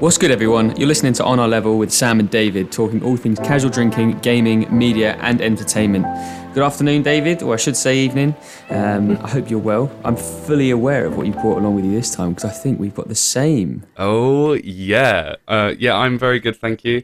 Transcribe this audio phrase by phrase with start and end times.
[0.00, 0.74] What's good, everyone?
[0.76, 4.20] You're listening to On Our Level with Sam and David, talking all things casual drinking,
[4.20, 6.06] gaming, media, and entertainment.
[6.54, 8.34] Good afternoon, David, or I should say evening.
[8.70, 9.92] Um, I hope you're well.
[10.02, 12.80] I'm fully aware of what you brought along with you this time because I think
[12.80, 13.84] we've got the same.
[13.98, 15.94] Oh yeah, uh, yeah.
[15.94, 17.02] I'm very good, thank you.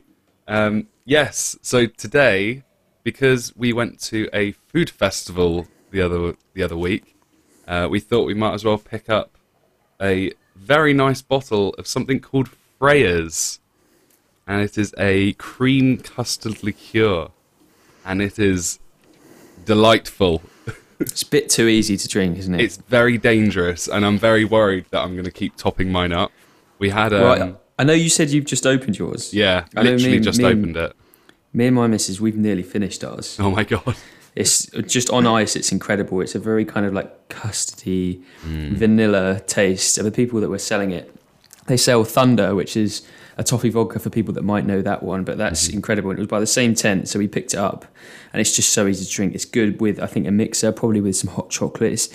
[0.48, 1.58] Um, yes.
[1.60, 2.64] So today,
[3.02, 7.16] because we went to a food festival the other the other week,
[7.68, 9.36] uh, we thought we might as well pick up
[10.00, 13.60] a very nice bottle of something called Freya's,
[14.46, 17.28] and it is a cream custard liqueur,
[18.04, 18.78] and it is
[19.64, 20.42] delightful.
[20.98, 22.60] It's a bit too easy to drink, isn't it?
[22.62, 26.32] It's very dangerous, and I'm very worried that I'm going to keep topping mine up.
[26.78, 29.34] We had um, Right, I know you said you've just opened yours.
[29.34, 30.94] yeah, I literally just me- opened it.
[31.52, 33.36] Me and my missus, we've nearly finished ours.
[33.40, 33.96] Oh my god.
[34.36, 35.56] It's just on ice.
[35.56, 36.20] It's incredible.
[36.20, 38.74] It's a very kind of like custardy, hmm.
[38.74, 39.96] vanilla taste.
[39.96, 41.12] And the people that were selling it,
[41.66, 43.02] they sell Thunder, which is
[43.38, 45.24] a toffee vodka for people that might know that one.
[45.24, 45.76] But that's mm-hmm.
[45.76, 46.10] incredible.
[46.10, 47.86] And it was by the same tent, so we picked it up,
[48.32, 49.34] and it's just so easy to drink.
[49.34, 52.10] It's good with I think a mixer, probably with some hot chocolates.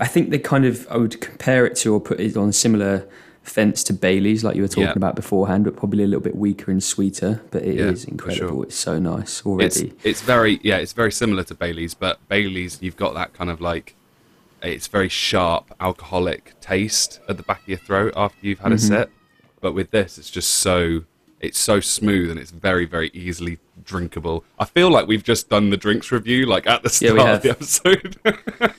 [0.00, 3.08] I think they kind of I would compare it to or put it on similar
[3.44, 4.92] fence to Bailey's, like you were talking Yeah.
[4.96, 7.42] about beforehand, but probably a little bit weaker and sweeter.
[7.50, 8.48] But it is Yeah, for incredible.
[8.56, 8.62] sure.
[8.64, 9.92] It's so nice It's already.
[10.02, 13.60] it's very yeah, it's very similar to Bailey's, but Bailey's you've got that kind of
[13.60, 13.94] like
[14.62, 18.94] it's very sharp alcoholic taste at the back of your throat after you've had Mm-hmm.
[18.94, 19.10] a sip.
[19.60, 21.04] But with this it's just so
[21.40, 24.42] it's so smooth and it's very very easily drinkable.
[24.58, 27.42] I feel like we've just done the drinks review like at the start we of
[27.42, 28.16] the episode.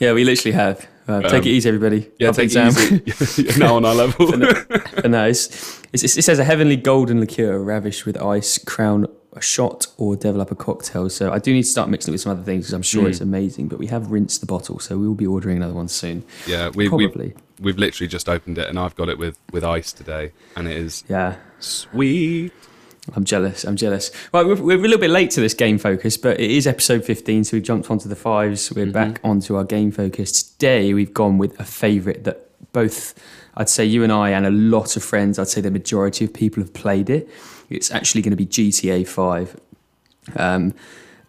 [0.00, 0.88] Yeah, we literally have.
[1.12, 2.10] Uh, take it easy, everybody.
[2.18, 3.58] yeah, Up and take it easy.
[3.60, 4.26] Now on our level.
[4.94, 9.40] But no, it's, it's, it says a heavenly golden liqueur ravished with ice, crown a
[9.40, 11.08] shot, or develop a cocktail.
[11.08, 13.08] So I do need to start mixing it with some other things because I'm sure
[13.08, 13.24] it's Hmm.
[13.24, 13.68] amazing.
[13.68, 16.24] But we have rinsed the bottle, so we will be ordering another one soon.
[16.46, 17.28] yeah, we, Probably.
[17.28, 20.66] we've we've literally just opened it and I've got it with with ice today and
[20.68, 22.52] it is Yeah, sweet.
[23.14, 23.64] I'm jealous.
[23.64, 24.12] I'm jealous.
[24.32, 27.04] Right, we're, we're a little bit late to this game focus, but it is episode
[27.04, 28.72] 15, so we've jumped onto the fives.
[28.72, 30.30] We're back onto our game focus.
[30.42, 33.14] Today, we've gone with a favourite that both,
[33.56, 36.32] I'd say you and I, and a lot of friends, I'd say the majority of
[36.32, 37.28] people have played it.
[37.70, 39.60] It's actually going to be GTA 5.
[40.36, 40.72] Um,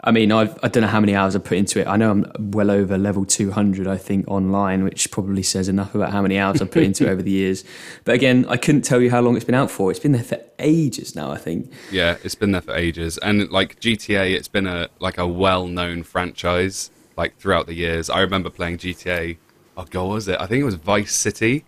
[0.06, 1.88] I mean, I've, I don't know how many hours I've put into it.
[1.88, 6.12] I know I'm well over level 200, I think, online, which probably says enough about
[6.12, 7.64] how many hours I've put into it over the years.
[8.06, 9.90] But again, I couldn't tell you how long it's been out for.
[9.90, 11.72] It's been there for ages now, I think.
[11.90, 16.04] Yeah, it's been there for ages, and like GTA, it's been a like a well-known
[16.04, 18.10] franchise like throughout the years.
[18.10, 19.38] I remember playing GTA.
[19.78, 20.40] Oh god, was it?
[20.40, 21.64] I think it was Vice City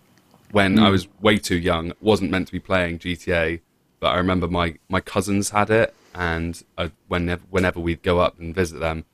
[0.50, 0.92] when I hmm.
[0.92, 1.92] was way too young.
[2.00, 3.60] wasn't meant to be playing GTA,
[4.00, 8.40] but I remember my my cousins had it, and I, whenever whenever we'd go up
[8.40, 9.04] and visit them,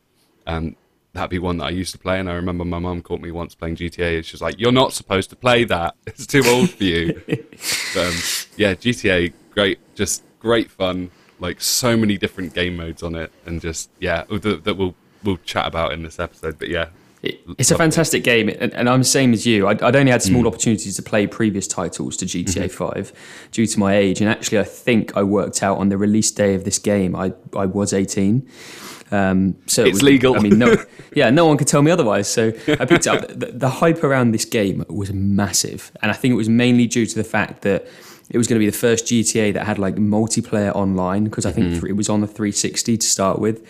[0.46, 0.76] um,
[1.12, 2.18] that'd be one that I used to play.
[2.20, 4.72] And I remember my mum caught me once playing GTA, and she was like, "You're
[4.72, 5.96] not supposed to play that.
[6.06, 7.20] It's too old for you."
[7.94, 8.14] But, um,
[8.56, 11.10] yeah, GTA, great, just great fun.
[11.40, 15.36] Like so many different game modes on it, and just yeah, that, that we'll we'll
[15.38, 16.58] chat about in this episode.
[16.58, 16.86] But yeah,
[17.22, 17.78] It- It's a it.
[17.78, 19.68] fantastic game, and, and I'm the same as you.
[19.68, 20.48] I'd, I'd only had small mm.
[20.48, 22.68] opportunities to play previous titles to GTA mm-hmm.
[22.68, 23.12] 5
[23.52, 26.54] due to my age, and actually, I think I worked out on the release day
[26.54, 28.48] of this game, I, I was 18.
[29.12, 30.36] Um, so it It's was- legal.
[30.36, 30.74] I mean, no,
[31.14, 32.28] yeah, no one could tell me otherwise.
[32.28, 33.22] So I picked up.
[33.32, 37.06] The, the hype around this game was massive, and I think it was mainly due
[37.06, 37.86] to the fact that
[38.30, 41.52] it was going to be the first GTA that had like multiplayer online because I
[41.52, 41.86] think mm-hmm.
[41.86, 43.66] it was on the 360 to start with.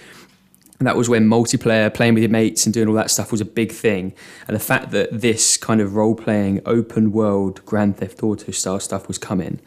[0.82, 3.40] And that was when multiplayer, playing with your mates and doing all that stuff was
[3.40, 4.12] a big thing.
[4.48, 8.80] And the fact that this kind of role playing, open world, Grand Theft Auto style
[8.80, 9.60] stuff was coming,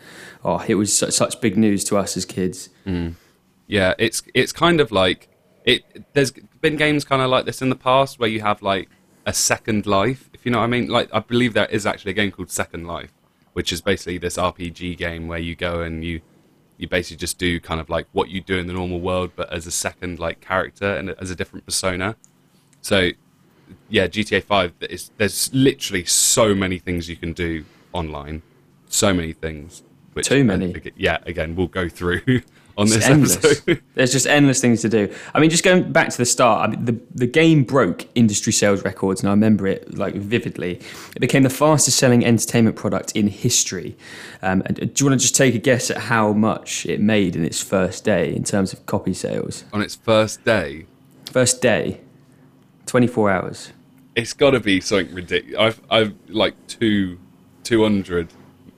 [0.43, 2.67] oh, it was such, such big news to us as kids.
[2.85, 3.13] Mm.
[3.65, 5.29] yeah, it's it's kind of like
[5.63, 5.85] it.
[6.11, 8.89] There's been games kind of like this in the past where you have like
[9.25, 10.89] a second life, if you know what I mean.
[10.89, 13.13] Like I believe there is actually a game called Second Life,
[13.53, 16.19] which is basically this RPG game where you go and you
[16.77, 19.51] you basically just do kind of like what you do in the normal world, but
[19.51, 22.15] as a second like character and as a different persona.
[22.81, 23.11] So
[23.89, 24.73] yeah, GTA Five.
[24.81, 28.41] Is, there's literally so many things you can do online,
[28.87, 29.83] so many things.
[30.13, 30.73] Which, Too many.
[30.95, 32.22] yeah, again, we'll go through
[32.77, 33.35] on It's this endless.
[33.37, 33.81] episode.
[33.95, 35.13] There's just endless things to do.
[35.33, 38.51] I mean, just going back to the start, I mean, the, the game broke industry
[38.51, 40.81] sales records, and I remember it like vividly.
[41.16, 43.95] It became the fastest selling entertainment product in history.
[44.41, 47.35] Um, and do you want to just take a guess at how much it made
[47.35, 49.63] in its first day in terms of copy sales?
[49.73, 50.85] on its first day,
[51.31, 51.99] First day,
[52.85, 53.71] 24 hours.
[54.16, 55.59] it's got to be something ridiculous.
[55.59, 57.19] I've, I've like two,
[57.63, 58.29] two hundred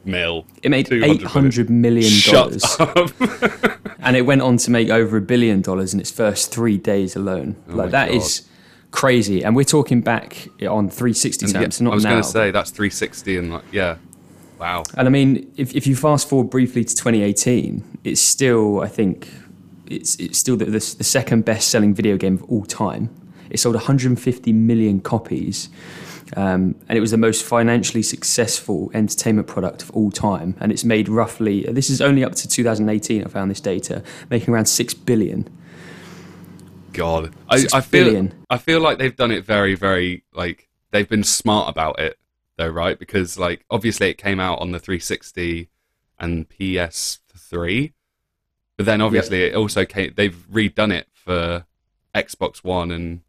[0.08, 0.46] mil.
[0.64, 2.64] It made 800 million dollars,
[4.00, 7.16] and it went on to make over a billion dollars in its first three days
[7.16, 7.56] alone.
[7.70, 8.18] Oh like that God.
[8.18, 8.48] is
[8.92, 12.52] crazy, and we're talking back on 360 Yeah, terms, not I was going to say
[12.52, 13.98] that's 360 and like yeah,
[14.60, 14.84] Wow.
[14.96, 19.30] And I mean, if, if you fast forward briefly to 2018, it's still, I think,
[19.86, 23.10] it's, it's still the, the, the second best selling video game of all time.
[23.50, 25.70] It sold 150 million copies.
[26.36, 30.56] Um, and it was the most financially successful entertainment product of all time.
[30.60, 34.54] And it's made roughly, this is only up to 2018, I found this data, making
[34.54, 35.50] around 6 billion.
[36.98, 37.34] God.
[37.50, 38.34] I, I feel billion.
[38.50, 42.18] I feel like they've done it very, very like they've been smart about it
[42.58, 42.98] though, right?
[42.98, 45.70] Because like obviously it came out on the 360
[46.20, 47.94] and PS3,
[48.76, 50.14] but then obviously it also came.
[50.16, 51.66] They've redone it for
[52.16, 53.22] Xbox One and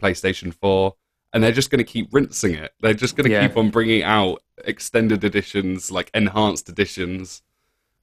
[0.00, 0.94] PlayStation 4,
[1.36, 2.72] and they're just going to keep rinsing it.
[2.80, 3.46] They're just going to Yeah.
[3.46, 7.42] keep on bringing out extended editions, like enhanced editions.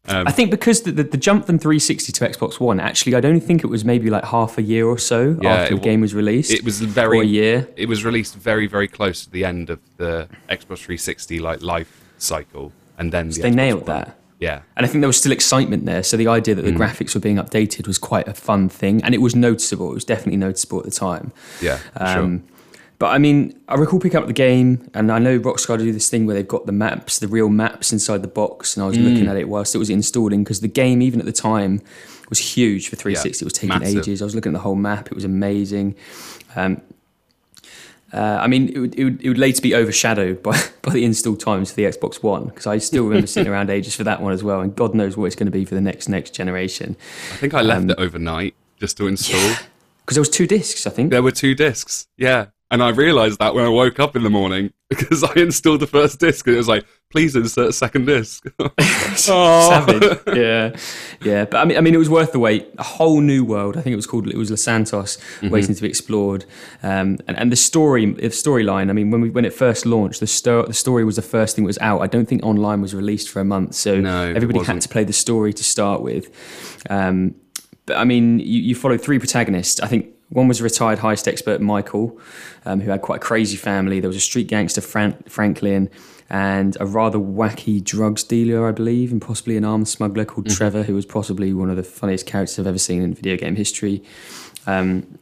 [0.08, 3.22] Um, I think because the, the, the jump from 360 to Xbox One, actually, I
[3.22, 6.02] don't think it was maybe like half a year or so Yeah, after the game
[6.02, 6.52] was released.
[6.52, 7.68] it was or a very year.
[7.76, 12.02] it was released very very close to the end of the Xbox 360 like life
[12.18, 13.98] cycle, and then the They Xbox nailed One.
[13.98, 14.18] that.
[14.40, 16.04] Yeah, And I think there was still excitement there.
[16.04, 16.78] So the idea that the Mm.
[16.78, 19.02] graphics were being updated was quite a fun thing.
[19.06, 19.90] And it was noticeable.
[19.92, 21.32] It was definitely noticeable at the time.
[21.62, 22.53] yeah, Um, sure.
[23.04, 26.10] But I mean, I recall picking up the game, and I know Rockstar do this
[26.10, 28.98] thing where they've got the maps, the real maps inside the box, and I was
[28.98, 29.04] Mm.
[29.10, 31.82] looking at it whilst it was installing because the game, even at the time,
[32.30, 33.44] was huge for 360.
[33.44, 33.98] it was taking massive.
[34.08, 34.22] ages.
[34.22, 35.96] I was looking at the whole map; it was amazing.
[36.56, 36.80] Um,
[38.14, 41.04] uh, I mean, it would, it, would, it would later be overshadowed by, by the
[41.04, 44.22] install times for the Xbox One because I still remember sitting around ages for that
[44.22, 46.34] one as well, and God knows what it's going to be for the next next
[46.34, 46.96] generation.
[47.34, 49.56] I think I left um, it overnight just to install.
[50.06, 51.12] Because there was two discs, I think.
[51.12, 52.08] There were two discs.
[52.18, 52.48] Yeah.
[52.74, 55.88] And I realized that when I woke up in the morning because I installed the
[55.88, 58.46] first disc and it was like, please insert a second disc.
[59.16, 60.20] Savage.
[60.36, 60.76] yeah,
[61.24, 61.46] yeah.
[61.46, 62.68] But I mean, I mean, it was worth the wait.
[62.80, 63.78] A whole new world.
[63.78, 64.28] I think it was called.
[64.28, 65.50] It was Los Santos, Mm-hmm.
[65.50, 66.46] waiting to be explored.
[66.82, 68.90] Um, and, and the story, the storyline.
[68.90, 71.56] I mean, when we when it first launched, the sto- the story was the first
[71.56, 72.02] thing that was out.
[72.02, 75.04] I don't think online was released for a month, so No, everybody had to play
[75.04, 76.30] the story to start with.
[76.90, 77.36] Um,
[77.86, 79.80] but I mean, you, you followed three protagonists.
[79.82, 82.20] I think one was a retired heist expert, Michael,
[82.66, 84.00] um, who had quite a crazy family.
[84.00, 85.90] There was a street gangster, Fran- Franklin,
[86.30, 90.84] and a rather wacky drugs dealer, I believe, and possibly an arms smuggler called Trevor,
[90.84, 94.04] who was possibly one of the funniest characters I've ever seen in video game history.
[94.66, 95.20] Um,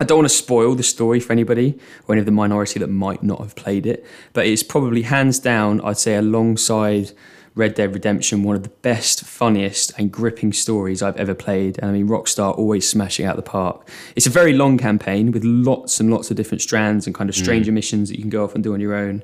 [0.00, 2.88] I don't want to spoil the story for anybody or any of the minority that
[2.88, 7.12] might not have played it, but it's probably hands down, I'd say, alongside
[7.54, 11.78] Red Dead Redemption, one of the best, funniest, and gripping stories I've ever played.
[11.78, 13.88] And I mean, Rockstar always smashing out the park.
[14.16, 17.36] It's a very long campaign with lots and lots of different strands and kind of
[17.36, 19.22] stranger missions that you can go off and do on your own.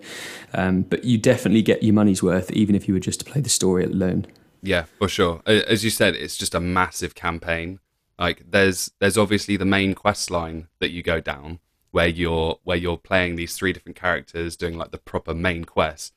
[0.55, 3.41] Um, but you definitely get your money's worth, even if you were just to play
[3.41, 4.27] the story alone.
[4.63, 5.41] Yeah, for sure.
[5.47, 7.81] As you said, it's just a massive campaign.
[8.19, 11.61] Like there's there's obviously the main quest line that you go down
[11.91, 16.13] where you're where you're playing these three different characters doing like the proper main quest.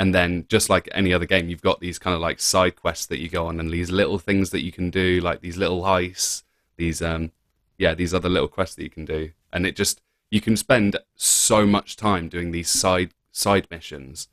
[0.00, 3.04] And then just like any other game, you've got these kind of like side quests
[3.04, 5.82] that you go on and these little things that you can do, like these little
[5.82, 6.42] heists,
[6.78, 7.32] these um
[7.76, 9.32] yeah, these other little quests that you can do.
[9.52, 10.00] And it just
[10.30, 14.28] you can spend so much time doing these side side missions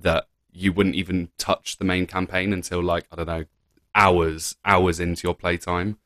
[0.00, 3.44] that you wouldn't even touch the main campaign until like I don't know
[3.94, 5.98] hours hours into your playtime.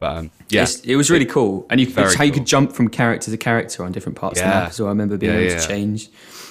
[0.00, 2.40] But um, yeah, It's- it was really cool, and you could, it's how you cool.
[2.40, 4.86] could jump from character to character on different parts of the map So.
[4.86, 5.60] I remember being Yeah, able yeah.
[5.60, 6.08] to change,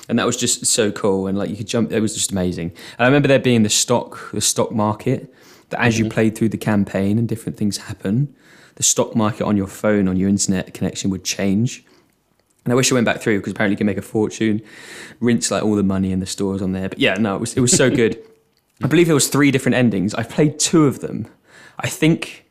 [0.07, 1.25] and that was just so cool.
[1.27, 2.67] And like you could jump, it was just amazing.
[2.97, 5.33] And I remember there being the stock, the stock market
[5.71, 6.03] that as Mm-hmm.
[6.05, 8.33] you played through the campaign and different things happen,
[8.75, 11.83] the stock market on your phone on your internet connection would change.
[12.65, 14.61] And I wish I went back through because apparently you can make a fortune,
[15.19, 16.89] rinse like all the money in the stores on there.
[16.89, 18.21] But yeah, no, it was it was so good.
[18.83, 20.13] I believe there was three different endings.
[20.13, 21.27] I've played two of them.
[21.79, 22.45] I think.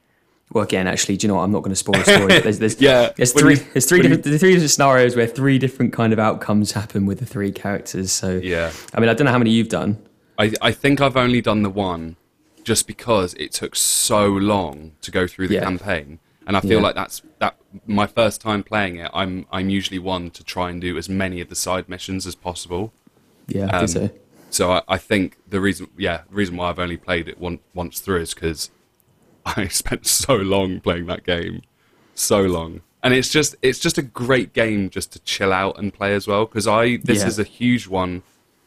[0.53, 1.43] Well, again, actually, do you know what?
[1.43, 2.41] I'm not going to spoil the story.
[2.41, 3.57] There's, there's, Yeah, there's three.
[3.57, 7.05] you- there's three when you- three different scenarios where three different kind of outcomes happen
[7.05, 8.13] with the three characters.
[8.13, 8.73] So yeah.
[8.95, 9.99] I mean, I don't know how many you've done.
[10.39, 12.17] I I think I've only done the one,
[12.65, 15.65] just because it took so long to go through the Yeah.
[15.65, 16.81] campaign, and I feel Yeah.
[16.87, 19.11] like that's that my first time playing it.
[19.13, 22.35] I'm I'm usually one to try and do as many of the side missions as
[22.35, 22.93] possible.
[23.49, 24.11] Yeah, I Um, think so.
[24.51, 27.59] So I, I think the reason, yeah, the reason why I've only played it one,
[27.75, 28.71] once through is because
[29.57, 31.63] I spent so long playing that game,
[32.15, 35.93] so long, and it's just it's just a great game just to chill out and
[35.93, 36.47] play as well.
[36.47, 37.29] Because I this Yeah.
[37.29, 38.23] is a huge one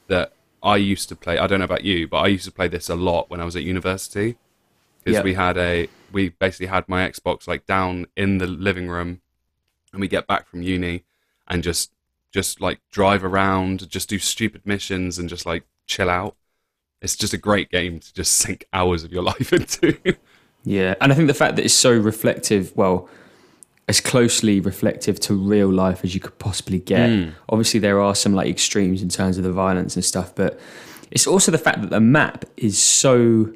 [0.08, 0.34] that
[0.64, 1.38] I used to play.
[1.38, 3.46] I don't know about you, but I used to play this a lot when I
[3.46, 4.38] was at university
[5.04, 5.24] because Yeah.
[5.24, 9.22] we had a we basically had my Xbox like down in the living room,
[9.92, 11.04] and we get back from uni
[11.48, 11.92] and just
[12.34, 16.36] just like drive around, just do stupid missions and just like chill out.
[17.02, 19.98] It's just a great game to just sink hours of your life into.
[20.64, 23.10] Yeah, and I think the fact that it's so reflective, well,
[23.88, 27.10] as closely reflective to real life as you could possibly get.
[27.10, 27.34] Mm.
[27.50, 30.60] Obviously, there are some like extremes in terms of the violence and stuff, but
[31.10, 33.52] It's also the fact that the map is so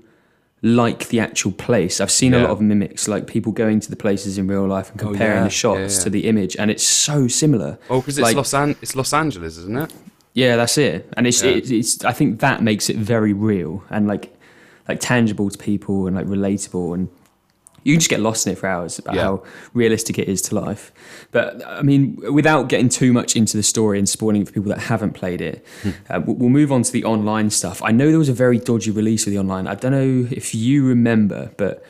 [0.62, 2.02] like the actual place.
[2.02, 4.90] I've seen a lot of mimics, like people going to the places in real life
[4.92, 5.44] and comparing yeah.
[5.44, 6.04] the shots Yeah, yeah.
[6.04, 7.78] to the image, and it's so similar.
[7.90, 9.94] Oh, because it's Like- Los An- it's Los Angeles, isn't it?
[10.34, 11.08] Yeah, that's it.
[11.16, 11.52] And it's, Yeah.
[11.52, 14.35] it's it's I think that makes it very real and like
[14.88, 17.10] like tangible to people and like relatable and
[17.84, 19.22] you can just get lost in it for hours about Yeah.
[19.24, 19.44] how
[19.76, 20.92] realistic it is to life.
[21.32, 24.70] But I mean, without getting too much into the story and spoiling it for people
[24.70, 25.90] that haven't played it, Hmm.
[26.10, 27.84] uh, we'll we'll move on to the online stuff.
[27.84, 29.68] I know there was a very dodgy release of the online.
[29.68, 31.84] I don't know if you remember, but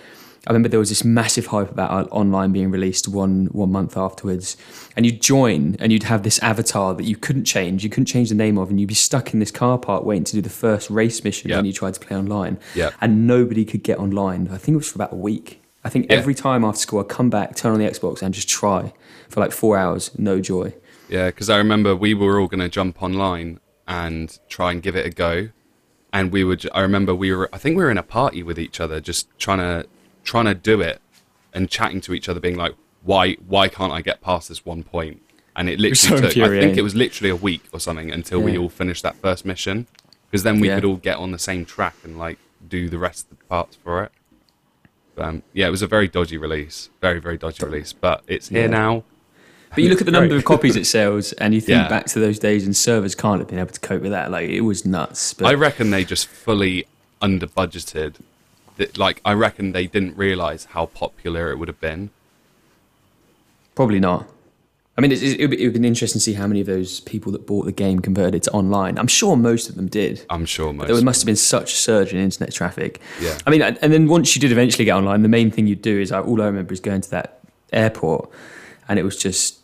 [0.48, 4.58] I remember there was this massive hype about online being released one one month afterwards,
[4.96, 8.30] and you'd join and you'd have this avatar that you couldn't change, you couldn't change
[8.30, 10.50] the name of, and you'd be stuck in this car park waiting to do the
[10.50, 11.58] first race mission Yeah.
[11.58, 12.92] when you tried to play online, Yeah.
[13.02, 14.48] and nobody could get online.
[14.52, 15.62] I think it was for about a week.
[15.84, 16.18] I think Yeah.
[16.18, 18.94] every time after school, I'd come back, turn on the Xbox, and just try
[19.30, 20.74] for like four hours, no joy.
[21.10, 24.96] Yeah, because I remember we were all going to jump online and try and give
[24.96, 25.50] it a go,
[26.12, 26.68] and we would.
[26.74, 27.50] I remember we were.
[27.54, 29.86] I think we were in a party with each other, just trying to
[30.26, 31.02] trying to do it,
[31.54, 33.36] and chatting to each other, being like, "Why?
[33.48, 35.22] Why can't I get past this one point?"
[35.56, 36.38] And it literally so took.
[36.44, 39.46] I think it was literally a week or something until we all finished that first
[39.46, 39.88] mission,
[40.30, 40.76] because then we Yeah.
[40.76, 43.78] could all get on the same track and like do the rest of the parts
[43.82, 44.12] for it.
[45.18, 48.62] Um, yeah, it was a very dodgy release, very very dodgy release, but it's here
[48.64, 48.68] Yeah.
[48.68, 49.04] now.
[49.74, 51.88] But you look at the number of copies it sells, and you think Yeah.
[51.88, 54.32] back to those days, and servers can't have been able to cope with that.
[54.32, 55.34] Like it was nuts.
[55.34, 56.86] But I reckon they just fully
[57.22, 58.16] under budgeted.
[58.78, 62.10] That, like, I reckon they didn't realize how popular it would have been.
[63.74, 64.30] Probably not.
[64.98, 67.02] I mean, it would be, it would be interesting to see how many of those
[67.02, 68.98] people that bought the game converted to online.
[68.98, 70.26] I'm sure most of them did.
[70.30, 70.88] I'm sure most.
[70.88, 73.02] There must have been such a surge in internet traffic.
[73.20, 73.38] Yeah.
[73.46, 76.00] I mean, and then once you did eventually get online, the main thing you'd do
[76.00, 77.42] is I, all I remember is going to that
[77.74, 78.30] airport,
[78.88, 79.60] and it was just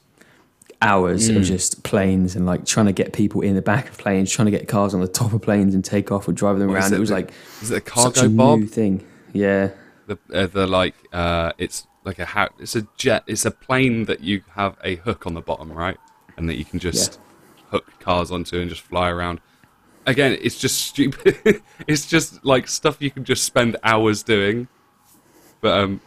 [0.82, 1.38] hours Mm.
[1.38, 4.46] of just planes and like trying to get people in the back of planes, trying
[4.48, 6.78] to get cars on the top of planes and take off or driving them What
[6.80, 6.94] around.
[6.94, 8.70] It, it, was the- like is it a Cargobob?
[8.70, 9.06] thing.
[9.34, 9.70] Yeah.
[10.08, 13.24] The uh, the like uh, it's like a ha- it's a jet.
[13.28, 15.98] It's a plane that you have a hook on the bottom, right,
[16.36, 17.20] and that you can just
[17.70, 19.40] hook cars onto and just fly around.
[20.08, 21.62] Again, it's just stupid.
[21.88, 24.68] it's just like stuff you can just spend hours doing.
[25.62, 26.02] But um,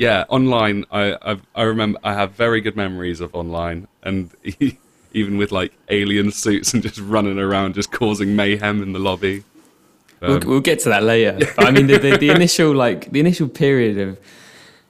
[0.00, 0.86] yeah, online.
[0.90, 4.30] I I've, I remember I have very good memories of online, and
[5.12, 9.44] even with like alien suits and just running around, just causing mayhem in the lobby.
[10.22, 11.38] We'll, Um, we'll get to that later.
[11.56, 14.18] But I mean, the, the, the initial like the initial period of,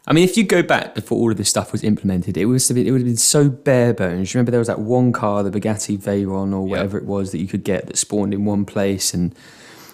[0.07, 2.71] I mean, if you go back before all of this stuff was implemented, it was
[2.71, 4.33] it would have been so bare bones.
[4.33, 7.49] Remember, there was that one car, the Bugatti Veyron or whatever it was that you
[7.49, 9.35] could get that spawned in one place, and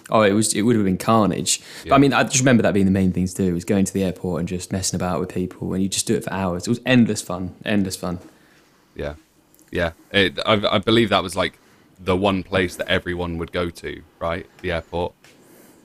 [0.09, 1.61] oh, it was it would have been carnage.
[1.83, 3.85] But I mean, I just remember that being the main thing to do was going
[3.85, 6.33] to the airport and just messing about with people, and you just do it for
[6.33, 6.67] hours.
[6.67, 8.19] It was endless fun, endless fun.
[8.95, 9.15] Yeah,
[9.71, 9.91] yeah.
[10.11, 11.59] It, I, I believe that was like
[11.99, 14.45] the one place that everyone would go to, right?
[14.61, 15.13] The airport,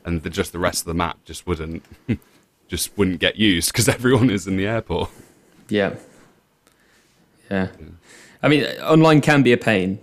[0.04, 1.84] and the, just the rest of the map just wouldn't,
[2.68, 5.10] just wouldn't get used because everyone is in the airport.
[5.68, 5.94] Yeah.
[7.50, 7.68] Yeah.
[8.42, 10.00] I mean, online can be a pain.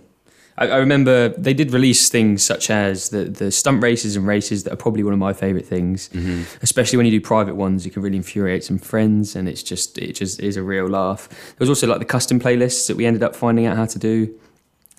[0.60, 4.64] I, I remember they did release things such as the, the stunt races and races
[4.64, 6.08] that are probably one of my favourite things.
[6.10, 6.42] Mm-hmm.
[6.62, 9.98] Especially when you do private ones, you can really infuriate some friends, and it's just
[9.98, 11.28] it just is a real laugh.
[11.28, 13.98] There was also like the custom playlists that we ended up finding out how to
[13.98, 14.32] do.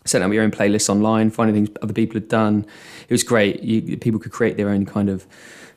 [0.03, 2.65] Setting up your own playlists online, finding things other people had done.
[3.07, 3.61] It was great.
[3.61, 5.27] You, people could create their own kind of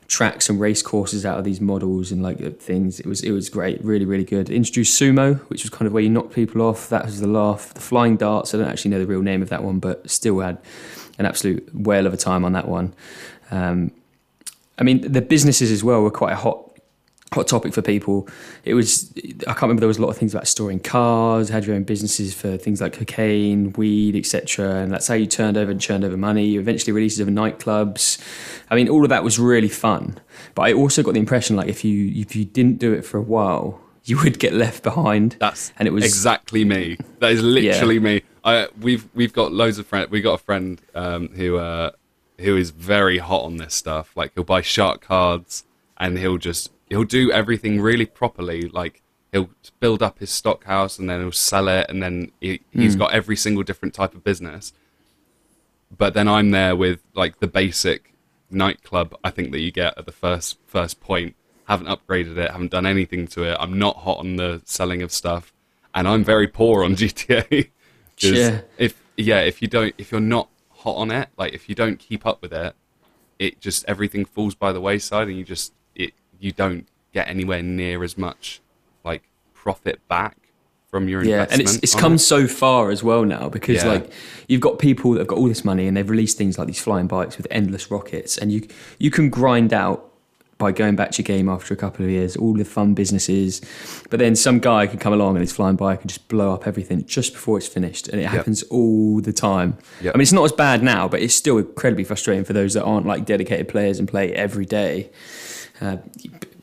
[0.07, 2.99] tracks and race courses out of these models and like things.
[2.99, 4.49] It was it was great, really really good.
[4.49, 6.89] Introduced sumo, which was kind of where you knock people off.
[6.89, 7.73] That was the laugh.
[7.73, 8.53] The flying darts.
[8.53, 10.57] I don't actually know the real name of that one, but still had
[11.17, 12.93] an absolute whale of a time on that one.
[13.51, 13.91] Um,
[14.77, 16.64] I mean, the businesses as well were quite a hot
[17.35, 18.27] hot topic for people.
[18.63, 21.65] It was I can't remember there was a lot of things about storing cars, had
[21.65, 24.77] your own businesses for things like cocaine, weed, etc.
[24.77, 26.45] And that's how you turned over and churned over money.
[26.45, 28.19] You eventually releases of nightclubs.
[28.69, 30.19] I mean, all of that was really fun.
[30.55, 33.17] But I also got the impression like if you if you didn't do it for
[33.17, 35.35] a while, you would get left behind.
[35.39, 36.97] That's and it was exactly me.
[37.19, 38.23] That is literally me.
[38.43, 40.09] I we've we've got loads of friends.
[40.09, 41.91] We got a friend um, who uh,
[42.39, 44.11] who is very hot on this stuff.
[44.15, 45.63] Like he'll buy shark cards
[45.97, 48.69] and he'll just he'll do everything really properly.
[48.69, 49.01] Like
[49.31, 49.49] he'll
[49.79, 52.99] build up his stock house and then he'll sell it and then he, he's hmm.
[52.99, 54.73] got every single different type of business.
[55.95, 58.13] But then I'm there with like the basic
[58.49, 59.15] nightclub.
[59.23, 61.35] I think that you get at the first first point.
[61.65, 62.51] Haven't upgraded it.
[62.51, 63.57] Haven't done anything to it.
[63.59, 65.53] I'm not hot on the selling of stuff,
[65.93, 67.69] and I'm very poor on GTA.
[68.19, 68.61] Yeah.
[68.77, 71.97] If yeah, if you don't, if you're not hot on it, like if you don't
[71.97, 72.75] keep up with it,
[73.39, 75.73] it just everything falls by the wayside, and you just
[76.45, 78.61] you don't get anywhere near as much
[79.03, 79.23] like
[79.53, 80.37] profit back
[80.91, 81.51] from your Yeah, investment.
[81.53, 82.19] and it's it's come it.
[82.19, 83.89] so far as well now because Yeah.
[83.93, 84.11] like
[84.47, 86.81] you've got people that have got all this money and they've released things like these
[86.81, 88.59] flying bikes with endless rockets, and you
[88.99, 90.11] you can grind out
[90.57, 93.59] by going back to your game after a couple of years all the fun businesses,
[94.09, 96.65] but then some guy can come along and his flying bike and just blow up
[96.65, 99.77] everything just before it's finished, and it happens all the time.
[100.01, 100.13] Yep.
[100.13, 102.83] I mean, it's not as bad now, but it's still incredibly frustrating for those that
[102.85, 105.09] aren't like dedicated players and play every day.
[105.81, 105.97] Uh,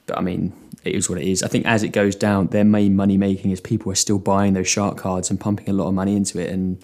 [0.07, 0.53] but I mean,
[0.85, 1.43] it is what it is.
[1.43, 4.55] I think as it goes down, their main money making is people are still buying
[4.55, 6.51] those shark cards and pumping a lot of money into it.
[6.51, 6.83] And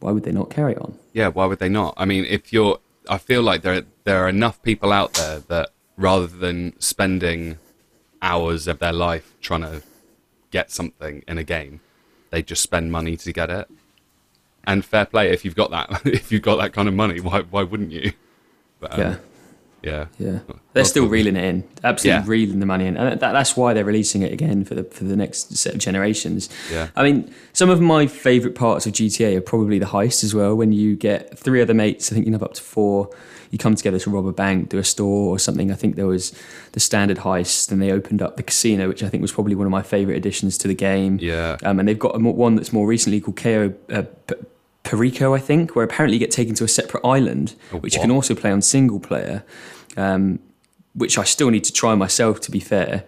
[0.00, 0.98] why would they not carry on?
[1.12, 1.94] Yeah, why would they not?
[1.96, 5.70] I mean, if you're, I feel like there there are enough people out there that
[5.96, 7.58] rather than spending
[8.22, 9.82] hours of their life trying to
[10.50, 11.80] get something in a game,
[12.30, 13.68] they just spend money to get it.
[14.64, 17.42] And fair play if you've got that if you've got that kind of money, why
[17.42, 18.12] why wouldn't you?
[18.80, 19.16] But, um, yeah,
[19.82, 20.38] yeah, yeah.
[20.72, 22.30] They're still reeling it in, absolutely Yeah.
[22.30, 25.04] reeling the money in, and that, that's why they're releasing it again for the for
[25.04, 26.48] the next set of generations.
[26.72, 26.88] Yeah.
[26.96, 30.54] I mean, some of my favourite parts of GTA are probably the heist as well.
[30.54, 33.10] When you get three other mates, I think you can have up to four.
[33.50, 35.72] You come together to rob a bank, do a store or something.
[35.72, 36.34] I think there was
[36.72, 39.66] the standard heist, and they opened up the casino, which I think was probably one
[39.66, 41.18] of my favourite additions to the game.
[41.20, 41.56] Yeah.
[41.62, 44.02] Um, and they've got a one that's more recently called Cayo uh,
[44.88, 48.00] Perico, I think, where apparently you get taken to a separate island, Oh, which you
[48.00, 49.44] can also play on single player,
[49.98, 50.38] um,
[50.94, 53.04] which I still need to try myself, to be fair.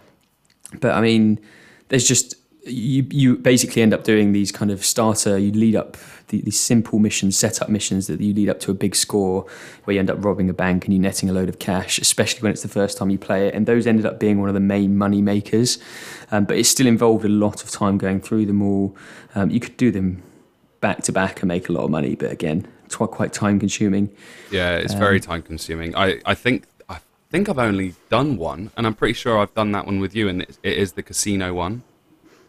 [0.78, 1.40] But I mean,
[1.88, 2.34] there's just
[2.66, 5.38] you you basically end up doing these kind of starter.
[5.38, 5.96] You lead up
[6.28, 9.46] the, these simple missions, setup missions that you lead up to a big score,
[9.84, 12.42] where you end up robbing a bank and you netting a load of cash, especially
[12.42, 13.54] when it's the first time you play it.
[13.54, 15.78] And those ended up being one of the main money makers.
[16.30, 18.94] Um, but it still involved a lot of time going through them all.
[19.34, 20.22] Um, you could do them
[20.80, 23.58] back to back and make a lot of money, but again, it's quite quite time
[23.60, 24.10] consuming.
[24.50, 25.94] Yeah, it's very time consuming.
[25.94, 26.98] I, I think I
[27.30, 30.28] think I've only done one, and I'm pretty sure I've done that one with you,
[30.28, 31.82] and it, it is the casino one.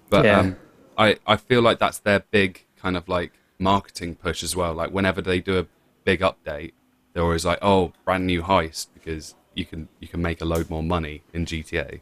[0.10, 0.40] But Yeah.
[0.40, 0.56] um,
[0.98, 4.74] I I feel like that's their big kind of like marketing push as well.
[4.74, 5.68] Like whenever they do a
[6.04, 6.72] big update,
[7.14, 10.70] they're always like, "Oh, brand new heist," because you can you can make a load
[10.70, 12.02] more money in GTA.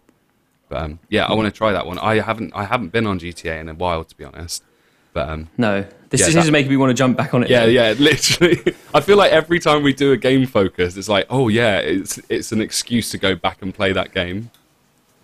[0.69, 1.97] But um, yeah, I want to try that one.
[1.99, 4.63] I haven't I haven't been on GTA in a while, to be honest.
[5.13, 7.49] But um, No, this Yeah, is that- making me want to jump back on it.
[7.49, 7.95] yeah, again.
[7.97, 8.59] yeah, literally.
[8.93, 12.19] I feel like every time we do a game focus, it's like, oh yeah, it's
[12.29, 14.51] it's an excuse to go back and play that game.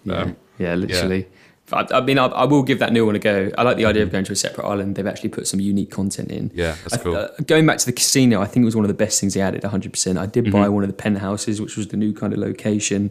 [0.04, 1.28] Yeah, Um, yeah, literally.
[1.74, 3.50] I, I mean, I, I will give that new one a go.
[3.58, 4.96] I like the idea of going to a separate island.
[4.96, 6.52] They've actually put some unique content in.
[6.54, 7.16] Yeah, that's I- cool.
[7.16, 9.34] uh, going back to the casino, I think it was one of the best things
[9.34, 9.64] they added.
[9.64, 10.18] 100%.
[10.18, 10.52] I did Mm-hmm.
[10.52, 13.10] buy one of the penthouses, which was the new kind of location.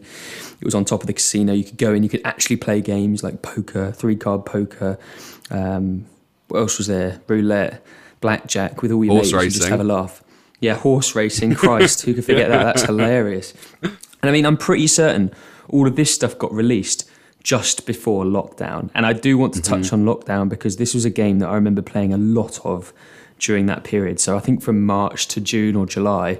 [0.61, 1.51] It was on top of the casino.
[1.51, 4.97] You could go in, you could actually play games like poker, three card poker.
[5.51, 6.05] Um,
[6.47, 7.21] what else was there?
[7.27, 7.83] Roulette,
[8.21, 9.43] blackjack with all your Horse mates.
[9.43, 10.23] and Just have a laugh.
[10.59, 11.53] Yeah, horse racing.
[11.55, 12.63] Christ, who could forget that?
[12.63, 13.53] That's hilarious.
[13.81, 15.31] And I mean, I'm pretty certain
[15.69, 17.09] all of this stuff got released
[17.43, 18.89] just before lockdown.
[18.95, 20.07] And I do want to touch mm-hmm.
[20.07, 22.93] on lockdown because this was a game that I remember playing a lot of
[23.37, 24.19] during that period.
[24.19, 26.39] So I think from March to June or July,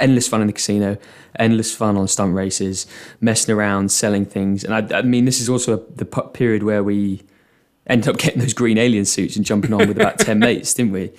[0.00, 0.98] endless fun in the casino,
[1.38, 2.86] endless fun on stunt races,
[3.20, 4.64] messing around, selling things.
[4.64, 7.22] And I, I mean, this is also the period where we
[7.86, 10.92] ended up getting those green alien suits and jumping on with about 10 mates, didn't
[10.92, 11.10] we?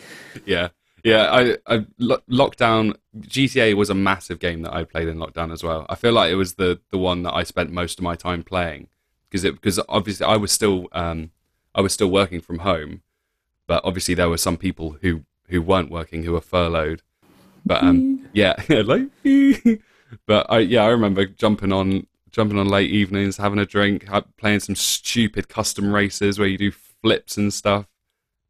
[0.45, 0.69] Yeah,
[1.03, 1.31] yeah.
[1.31, 5.63] I, I lo- lockdown GTA was a massive game that I played in lockdown as
[5.63, 5.85] well.
[5.89, 8.43] I feel like it was the the one that I spent most of my time
[8.43, 8.87] playing
[9.29, 11.31] because it because obviously I was still um
[11.75, 13.01] I was still working from home,
[13.67, 17.01] but obviously there were some people who who weren't working who were furloughed.
[17.65, 19.09] But um yeah, like
[20.25, 24.05] but I yeah I remember jumping on jumping on late evenings, having a drink,
[24.37, 27.87] playing some stupid custom races where you do flips and stuff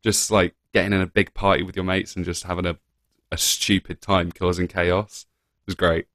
[0.03, 2.77] just like getting in a big party with your mates and just having a,
[3.31, 5.25] a stupid time causing chaos.
[5.61, 6.07] It was great.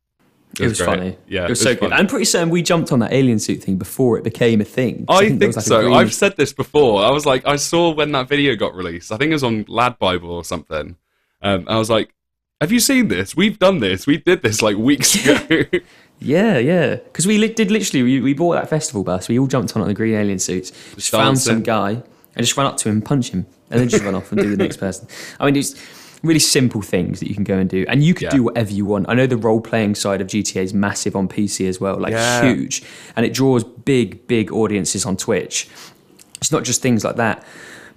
[0.58, 0.86] It was, great.
[0.86, 1.18] funny.
[1.26, 1.92] Yeah, it was so good.
[1.92, 5.04] I'm pretty certain we jumped on that alien suit thing before it became a thing.
[5.08, 5.92] I, there think, was like so.
[5.92, 7.02] I've said this before.
[7.02, 9.12] I was like, I saw when that video got released.
[9.12, 10.96] I think it was on Lad Bible or something.
[11.42, 12.14] Um, I was like,
[12.62, 13.36] "Have you seen this?
[13.36, 14.06] We've done this.
[14.06, 15.64] We did this like weeks ago."
[16.20, 16.96] Yeah, yeah.
[16.96, 19.28] Because we li- did literally, we, we bought that festival bus.
[19.28, 20.70] We all jumped on it in the green alien suits.
[20.94, 21.52] Just found dancing.
[21.54, 24.30] some guy and just ran up to him punch him, and then just run off
[24.32, 25.06] and do the next person.
[25.40, 25.74] I mean, it's
[26.24, 28.30] really simple things that you can go and do, and you could Yeah.
[28.30, 29.06] do whatever you want.
[29.08, 32.12] I know the role playing side of GTA is massive on PC as well, like
[32.12, 32.42] Yeah.
[32.52, 32.82] huge,
[33.16, 35.68] and it draws big, big audiences on Twitch.
[36.40, 37.44] It's not just things like that,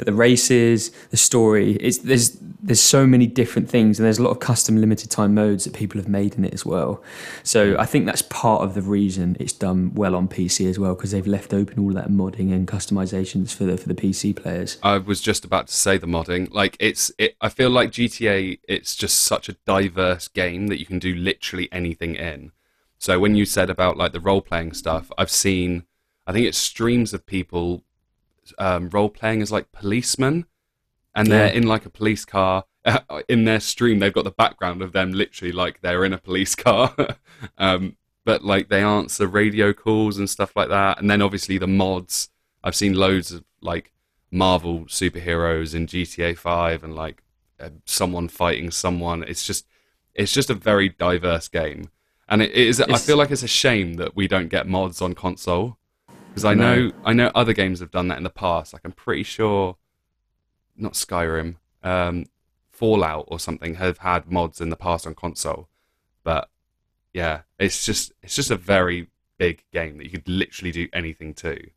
[0.01, 1.73] but the races, the story.
[1.73, 5.35] It's there's there's so many different things, and there's a lot of custom limited time
[5.35, 7.03] modes that people have made in it as well.
[7.43, 10.95] So I think that's part of the reason it's done well on PC as well,
[10.95, 14.79] because they've left open all that modding and customizations for the for the PC players.
[14.81, 16.51] I was just about to say the modding.
[16.51, 18.57] Like it's, it, I feel like GTA.
[18.67, 22.53] It's just such a diverse game that you can do literally anything in.
[22.97, 25.83] So when you said about like the role playing stuff, I've seen.
[26.25, 27.83] I think it's streams of people
[28.57, 30.45] um, role playing as like policemen,
[31.15, 32.65] and they're in like a police car.
[33.29, 36.55] in their stream, they've got the background of them literally like they're in a police
[36.67, 36.95] car.
[37.57, 40.99] um, but like they answer radio calls and stuff like that.
[40.99, 42.29] And then obviously the mods.
[42.63, 43.91] I've seen loads of like
[44.31, 47.23] Marvel superheroes in GTA Five and like
[47.59, 49.23] uh, someone fighting someone.
[49.23, 49.65] It's just
[50.13, 51.89] it's just a very diverse game,
[52.27, 52.79] and it is.
[52.79, 55.77] I feel like it's a shame that we don't get mods on console
[56.33, 56.75] because I No.
[56.75, 58.73] know I know other games have done that in the past.
[58.73, 59.77] Like I'm pretty sure,
[60.75, 62.25] not Skyrim, um,
[62.71, 65.69] Fallout or something have had mods in the past on console,
[66.23, 66.49] but
[67.13, 71.33] yeah, it's just it's just a very big game that you could literally do anything
[71.33, 71.69] to.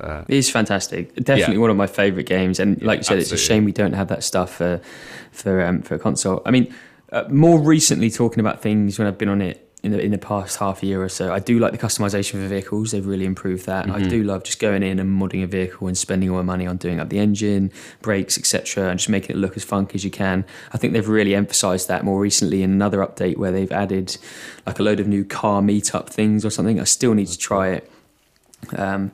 [0.00, 1.14] Uh, It is fantastic.
[1.16, 2.60] Definitely one of my favourite games.
[2.60, 4.80] And like you said, it's a shame we don't have that stuff for
[5.32, 6.40] for um, for a console.
[6.46, 6.72] I mean,
[7.12, 10.18] uh, more recently talking about things when I've been on it in the in the
[10.18, 12.90] past half year or so, I do like the customization for vehicles.
[12.90, 13.86] They've really improved that.
[13.86, 14.04] Mm-hmm.
[14.04, 16.66] I do love just going in and modding a vehicle and spending all my money
[16.66, 20.04] on doing up the engine, brakes, etc., and just making it look as funky as
[20.04, 20.44] you can.
[20.72, 24.18] I think they've really emphasised that more recently in another update where they've added
[24.66, 26.78] like a load of new car meetup things or something.
[26.78, 27.90] I still need to try it.
[28.76, 29.12] Um,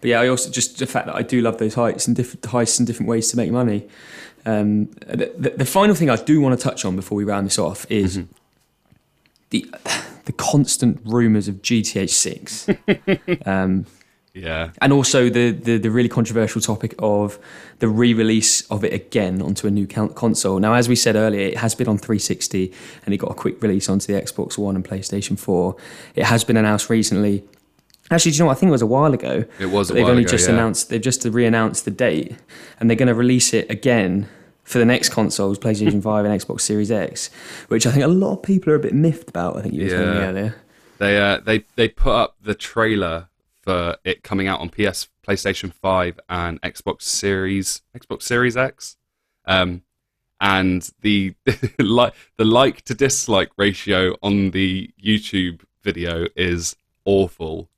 [0.00, 2.42] but yeah, I also just the fact that I do love those heights and different
[2.42, 3.88] heists and different ways to make money.
[4.44, 7.46] Um, the, the, the final thing I do want to touch on before we round
[7.46, 8.18] this off is
[9.52, 9.70] the
[10.24, 12.68] the constant rumours of GTA six.
[13.46, 13.86] um,
[14.34, 17.38] yeah, and also the, the the really controversial topic of
[17.80, 20.58] the re-release of it again onto a new console.
[20.58, 22.72] Now, as we said earlier, it has been on 360
[23.04, 25.76] and it got a quick release onto the Xbox One and PlayStation 4.
[26.14, 27.44] It has been announced recently.
[28.10, 28.56] Actually, do you know what?
[28.56, 29.44] I think it was a while ago.
[29.58, 30.54] It was they've only ago, just yeah.
[30.54, 30.88] announced.
[30.88, 32.36] They've just re-announced the date,
[32.80, 34.28] and they're going to release it again
[34.72, 37.30] for the next consoles, PlayStation Five and Xbox Series X,
[37.68, 39.56] which I think a lot of people are a bit miffed about.
[39.56, 40.54] I think you were telling me earlier.
[40.98, 43.28] They uh, they they put up the trailer
[43.62, 48.96] for it coming out on PS, PlayStation Five, and Xbox Series Xbox Series X,
[49.44, 49.82] um,
[50.40, 51.34] and the
[51.78, 57.68] like the like to dislike ratio on the YouTube video is awful.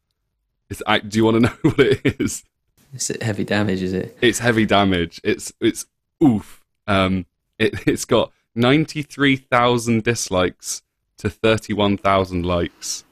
[0.70, 2.44] It's, I, do you want to know what it is?
[2.92, 4.16] It's heavy damage, is it?
[4.20, 5.20] It's heavy damage.
[5.24, 5.86] It's it's
[6.22, 6.63] oof.
[6.86, 7.26] Um,
[7.58, 10.82] it it's got ninety three thousand dislikes
[11.18, 13.04] to thirty one thousand likes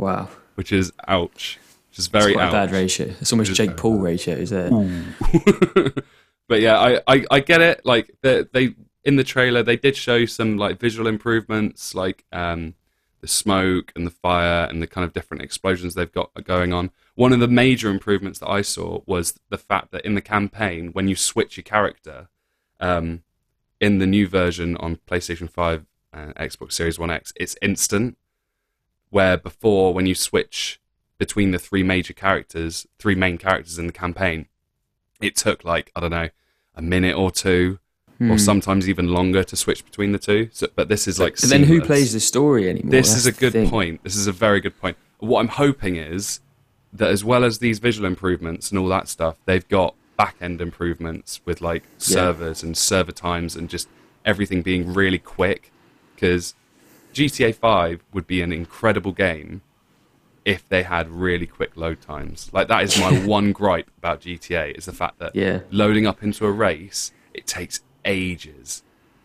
[0.00, 1.58] Wow, which is ouch.
[1.90, 2.48] Which is very ouch.
[2.48, 3.14] a bad ratio.
[3.20, 4.04] It's almost Jake Paul bad.
[4.04, 4.72] ratio, is it?
[6.48, 7.84] but yeah, I, I, I get it.
[7.84, 12.74] Like they, they in the trailer they did show some like visual improvements, like um,
[13.20, 16.92] the smoke and the fire and the kind of different explosions they've got going on.
[17.14, 20.92] One of the major improvements that I saw was the fact that in the campaign,
[20.92, 22.28] when you switch your character,
[22.80, 23.22] um,
[23.80, 28.16] in the new version on PlayStation Five and Xbox Series One X, it's instant.
[29.10, 30.80] Where before, when you switch
[31.18, 34.46] between the three major characters, three main characters in the campaign,
[35.20, 36.28] it took like I don't know
[36.76, 37.78] a minute or two,
[38.18, 38.30] Hmm.
[38.32, 40.50] or sometimes even longer to switch between the two.
[40.52, 41.36] So, but this is like.
[41.38, 42.90] Then who plays the story anymore?
[42.90, 43.70] This That's is a good thing.
[43.70, 44.04] point.
[44.04, 44.98] This is a very good point.
[45.20, 46.40] What I'm hoping is
[46.92, 50.60] that as well as these visual improvements and all that stuff, they've got back end
[50.60, 53.88] improvements with like servers and server times and just
[54.24, 55.72] everything being really quick.
[56.14, 56.54] Because
[57.14, 59.62] GTA 5 would be an incredible game
[60.44, 62.50] if they had really quick load times.
[62.52, 65.60] Like that is my one gripe about GTA is the fact that Yeah.
[65.70, 68.82] loading up into a race it takes ages,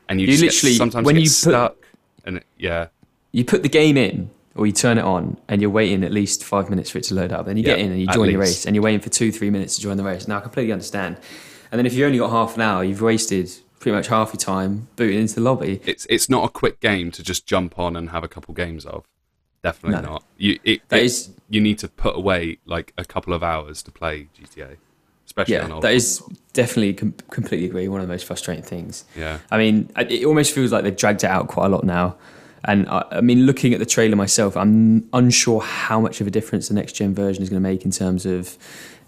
[0.08, 1.76] and you, You just get- literally- sometimes when get you put- stuck.
[2.24, 2.88] And it, yeah,
[3.34, 6.44] You put the game in, or you turn it on, and you're waiting at least
[6.44, 7.46] five minutes for it to load up.
[7.46, 9.50] Then you get in and you join the race, and you're waiting for two, three
[9.50, 10.28] minutes to join the race.
[10.28, 11.18] Now I completely understand.
[11.72, 14.40] And then if you've only got half an hour, you've wasted pretty much half your
[14.40, 15.82] time booting into the lobby.
[15.86, 18.86] it's it's not a quick game to just jump on and have a couple games
[18.86, 19.04] of.
[19.64, 20.10] Definitely No.
[20.14, 20.24] not.
[20.38, 23.84] You it, That it- is- you need to put away like a couple of hours
[23.84, 24.78] to play GTA,
[25.26, 25.84] especially on Yeah, old.
[25.84, 27.88] that is definitely com- completely agree.
[27.88, 29.06] One of the most frustrating things.
[29.18, 29.40] yeah.
[29.52, 32.16] I mean, it almost feels like they've dragged it out quite a lot now.
[32.66, 36.32] And I, I mean, looking at the trailer myself, I'm unsure how much of a
[36.32, 38.58] difference the next gen version is going to make in terms of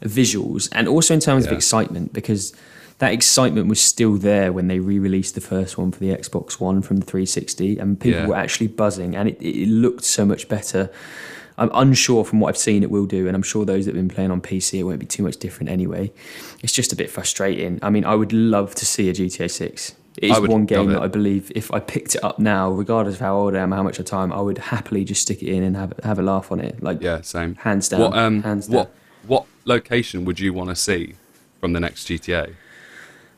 [0.04, 2.54] visuals and also in terms of excitement because
[3.00, 6.82] that excitement was still there when they re-released the first one for the Xbox One
[6.82, 8.28] from the 360, and people Yeah.
[8.28, 10.89] were actually buzzing, and it, it looked so much better.
[11.60, 14.02] I'm unsure from what I've seen it will do, and I'm sure those that have
[14.08, 16.12] been playing on PC it won't be too much different anyway.
[16.63, 17.78] It's just a bit frustrating.
[17.84, 19.93] I mean, I would love to see a GTA 6.
[20.17, 23.21] It is one game that I believe if I picked it up now, regardless of
[23.21, 25.62] how old I am, how much of time, I would happily just stick it in
[25.63, 26.82] and have have a laugh on it.
[26.82, 27.56] Like Yeah, same.
[27.56, 28.77] hands down, What um hands down.
[28.77, 28.91] what
[29.27, 31.13] what location would you want to see
[31.60, 32.56] from the next GTA?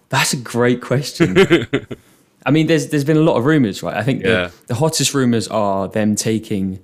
[0.09, 1.35] That's a great question.
[2.45, 3.97] I mean, there's there's been a lot of rumors, right?
[3.97, 4.29] I think Yeah.
[4.47, 6.79] the, the hottest rumors are them taking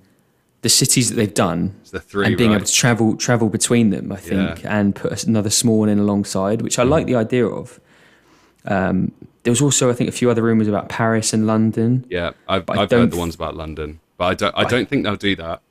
[0.62, 2.58] the cities that they've done the three, and being right?
[2.58, 4.77] able to travel travel between them, I think, Yeah.
[4.77, 7.79] and put another small one in alongside, which I like the idea of.
[8.65, 9.13] Um,
[9.45, 12.05] there was also, I think, a few other rumors about Paris and London.
[12.10, 14.53] yeah, I've, I've heard the ones about London, but I don't.
[14.58, 15.62] I don't think they'll do that.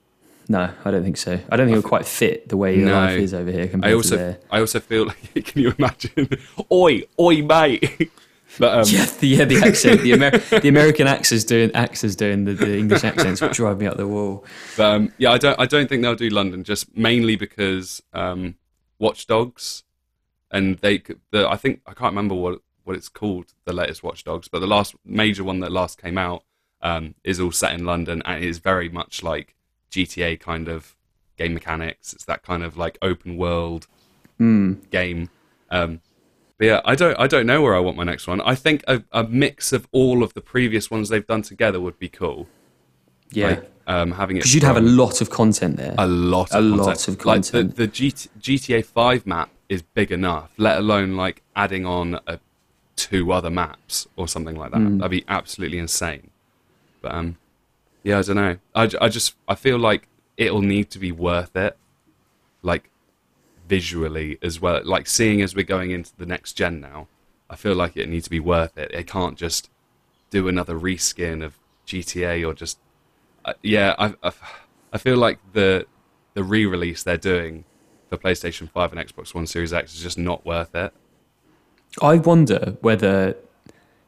[0.48, 1.38] No, I don't think so.
[1.50, 2.94] I don't think it'll quite fit the way your No.
[2.94, 4.38] life is over here compared I to also, there.
[4.50, 5.44] I also feel like.
[5.44, 6.28] Can you imagine?
[6.70, 8.10] oi, oi, mate.
[8.58, 12.44] but um, Yeah, the, yeah, the accent, the, Amer- the American accents doing actors doing
[12.44, 14.44] the, the English accents would drive me up the wall.
[14.76, 15.58] But um, yeah, I don't.
[15.58, 16.62] I don't think they'll do London.
[16.62, 18.56] Just mainly because um,
[18.98, 19.82] Watch Dogs,
[20.50, 21.02] and they.
[21.30, 23.46] The I think I can't remember what what it's called.
[23.64, 26.44] The latest Watch Dogs, but the last major one that last came out
[26.82, 29.54] um, is all set in London, and it is very much like
[29.90, 30.96] GTA kind of
[31.36, 32.12] game mechanics.
[32.12, 33.86] It's that kind of like open world
[34.40, 34.90] Mm.
[34.90, 35.30] game.
[35.70, 36.00] Um,
[36.58, 37.18] but yeah, I don't.
[37.18, 38.40] I don't know where I want my next one.
[38.40, 41.98] I think a, a mix of all of the previous ones they've done together would
[41.98, 42.48] be cool.
[43.30, 45.94] Yeah, Like, um, having it because you'd have a lot of content there.
[45.98, 47.08] a lot A of lot content.
[47.08, 47.76] of Like content.
[47.76, 52.38] the, the GT, GTA 5 map is big enough, let alone like adding on a,
[52.96, 54.80] two other maps or something like that.
[54.80, 54.98] Mm.
[54.98, 56.30] That'd be absolutely insane.
[57.00, 57.36] But um,
[58.02, 58.56] yeah, I don't know.
[58.74, 61.76] I, I just I feel like it'll need to be worth it,
[62.62, 62.90] like
[63.68, 64.80] visually as well.
[64.84, 67.08] Like seeing as we're going into the next gen now,
[67.50, 68.90] I feel like it needs to be worth it.
[68.92, 69.70] It can't just
[70.30, 72.78] do another reskin of GTA or just
[73.44, 73.94] uh, yeah.
[73.98, 74.32] I, I
[74.92, 75.86] I feel like the
[76.34, 77.64] the re-release they're doing
[78.08, 80.92] for PlayStation 5 and Xbox One Series X is just not worth it.
[82.02, 83.36] I wonder whether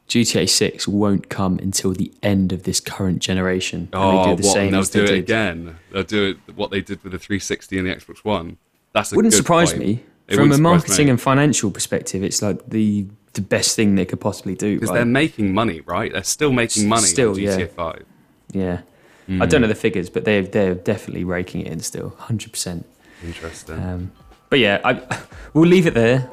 [0.08, 3.88] GTA 6 won't come until the end of this current generation.
[3.92, 4.54] and Oh, they do the what?
[4.54, 5.18] same and they'll as they do it did.
[5.18, 5.76] again.
[5.92, 8.56] They'll do it what they did with the 360 and the Xbox One.
[8.92, 9.84] That's a Wouldn't surprise point.
[9.84, 10.02] me.
[10.28, 11.10] It From a marketing me.
[11.10, 14.74] and financial perspective, it's like the the best thing they could possibly do.
[14.76, 14.94] because right?
[14.96, 16.10] they're making money, right?
[16.10, 17.66] They're still making money Still, on yeah.
[17.66, 18.04] 5.
[18.52, 18.80] Yeah.
[19.28, 19.48] I Mm.
[19.50, 22.86] don't know the figures, but they're they're definitely raking it in still, hundred percent.
[23.24, 23.74] Interesting.
[23.78, 24.12] Um,
[24.50, 25.02] but yeah, I,
[25.52, 26.30] we'll leave it there.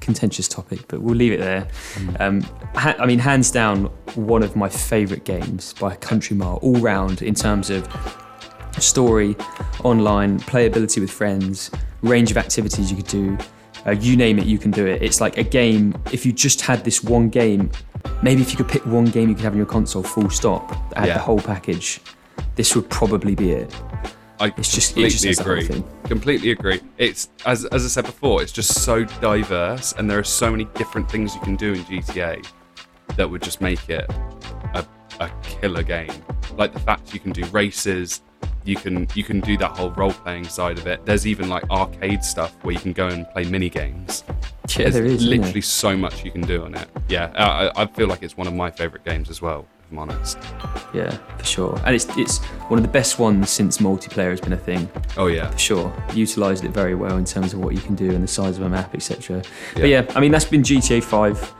[0.00, 1.66] Contentious topic, but we'll leave it there.
[2.20, 2.42] Um,
[2.74, 6.76] ha- I mean, hands down, one of my favourite games by a country mile, all
[6.76, 7.88] round in terms of
[8.78, 9.34] story,
[9.84, 11.70] online, playability with friends,
[12.02, 13.38] range of activities you could do.
[13.86, 15.02] Uh, you name it, you can do it.
[15.02, 15.94] It's like a game.
[16.12, 17.70] If you just had this one game,
[18.22, 20.68] maybe if you could pick one game you could have on your console, full stop,
[20.90, 21.14] that had Yeah.
[21.14, 22.00] the whole package,
[22.56, 23.74] this would probably be it.
[24.38, 25.84] I It's just- completely just has the whole agree.
[26.04, 26.80] Completely agree.
[26.98, 30.64] It's as as I said before, it's just so diverse, and there are so many
[30.74, 32.44] different things you can do in GTA
[33.16, 34.04] that would just make it
[34.74, 34.84] a,
[35.20, 36.10] a killer game.
[36.56, 38.20] Like the fact you can do races,
[38.64, 41.04] you can you can do that whole role playing side of it.
[41.06, 44.22] There's even like arcade stuff where you can go and play mini games.
[44.76, 45.24] Yeah, there is.
[45.24, 46.88] literally so much you can do on it.
[47.08, 49.66] Yeah, I- I feel like it's one of my favorite games as well.
[49.86, 50.38] If I'm honest.
[50.92, 51.80] Yeah, for sure.
[51.84, 55.28] And it's it's one of the best ones since multiplayer has been a thing, Oh
[55.28, 55.50] yeah.
[55.50, 55.92] for sure.
[56.12, 58.64] Utilised it very well in terms of what you can do and the size of
[58.64, 59.42] a map, etc.
[59.74, 60.02] But Yeah.
[60.02, 61.54] yeah, I mean that's been GTA 5.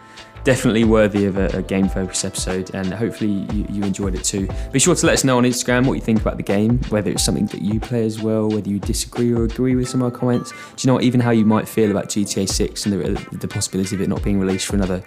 [0.46, 4.48] Definitely worthy of a, a game focused episode, and hopefully you, you enjoyed it too.
[4.70, 7.10] Be sure to let us know on Instagram what you think about the game, whether
[7.10, 10.12] it's something that you play as well, whether you disagree or agree with some of
[10.12, 10.52] our comments.
[10.52, 13.48] Do you know what, even how you might feel about GTA 6 and the, the
[13.48, 15.02] possibility of it not being released for another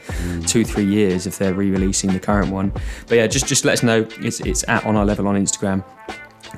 [0.45, 2.73] two, three years if they're re-releasing the current one.
[3.07, 4.05] But yeah, just just let us know.
[4.19, 5.85] It's it's at on our level on Instagram.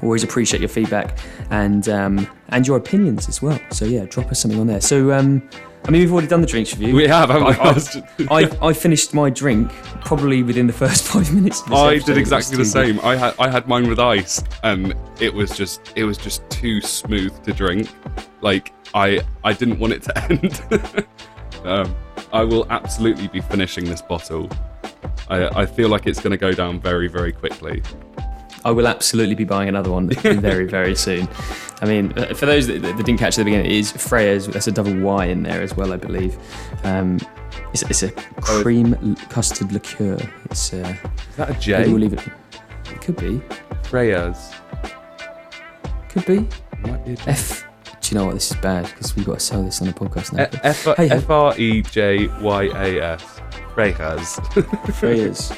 [0.01, 1.19] Always appreciate your feedback
[1.51, 3.59] and um, and your opinions as well.
[3.69, 4.81] So yeah, drop us something on there.
[4.81, 5.47] So um,
[5.87, 6.95] I mean, we've already done the drinks review.
[6.95, 7.29] We have.
[7.29, 7.53] haven't we?
[7.53, 9.71] I- I- I was just- I, I finished my drink
[10.05, 11.63] probably within the first five minutes.
[11.71, 12.69] I did exactly the good.
[12.71, 12.99] same.
[13.01, 16.81] I had I had mine with ice, and it was just it was just too
[16.81, 17.89] smooth to drink.
[18.41, 21.07] Like I I didn't want it to end.
[21.65, 21.95] um,
[22.31, 24.49] I will absolutely be finishing this bottle.
[25.29, 27.81] I I feel like it's going to go down very very quickly.
[28.63, 31.27] I will absolutely be buying another one very, very soon.
[31.81, 34.47] I mean, uh, for those that, that didn't catch at the beginning, it is Freya's.
[34.47, 36.37] There's a double Y in there as well, I believe.
[36.83, 37.19] Um,
[37.73, 38.11] it's, it's a
[38.49, 40.17] Oh, cream l- custard liqueur.
[40.45, 40.95] It's uh,
[41.29, 41.87] Is that a J?
[41.87, 42.27] we'll leave it.
[42.91, 43.41] It could be.
[43.83, 44.51] Freya's.
[46.09, 46.47] Could be.
[46.81, 47.23] Might be a J.
[47.31, 47.65] F.
[48.01, 48.33] Do you know what?
[48.33, 50.47] This is bad because we've got to sell this on the podcast now.
[50.63, 51.15] F Hey, hey.
[51.15, 53.41] F R E J Y A S.
[53.73, 54.35] Freya's.
[54.99, 55.53] Freya's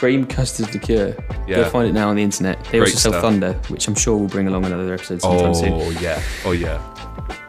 [0.00, 1.12] cream custard liqueur.
[1.12, 1.68] Go Yeah.
[1.68, 2.56] find it now on the internet.
[2.64, 3.22] They Great also sell stuff.
[3.22, 5.74] Thunder, which I'm sure we'll bring along another episode sometime soon.
[5.74, 6.22] Oh yeah.
[6.46, 6.80] Oh yeah.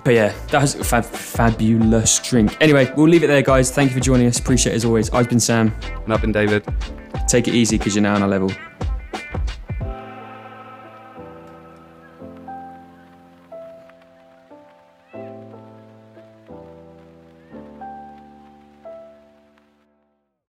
[0.03, 2.57] But yeah, that was a fab- fabulous drink.
[2.59, 3.71] Anyway, we'll leave it there, guys.
[3.71, 4.37] Thank you for joining us.
[4.37, 5.09] Appreciate it as always.
[5.11, 5.73] I've been Sam.
[6.03, 6.65] And I've been David.
[7.29, 8.51] Take it easy because you're now on our level.